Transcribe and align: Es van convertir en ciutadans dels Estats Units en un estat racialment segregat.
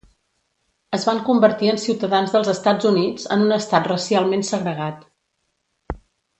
Es 0.97 1.03
van 1.09 1.19
convertir 1.27 1.69
en 1.73 1.77
ciutadans 1.83 2.33
dels 2.37 2.49
Estats 2.55 2.89
Units 2.93 3.29
en 3.37 3.45
un 3.49 3.55
estat 3.61 3.93
racialment 3.95 4.47
segregat. 4.53 5.09